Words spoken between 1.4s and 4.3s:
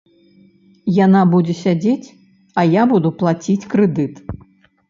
сядзець, а я буду плаціць крэдыт.